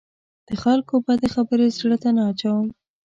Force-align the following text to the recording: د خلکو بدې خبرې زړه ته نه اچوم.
د 0.47 0.49
خلکو 0.63 0.93
بدې 1.05 1.27
خبرې 1.35 1.67
زړه 1.79 1.97
ته 2.03 2.09
نه 2.17 2.21
اچوم. 2.31 2.67